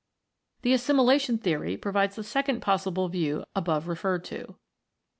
[0.63, 4.55] The assimilation theory provides the second possible view above referred to.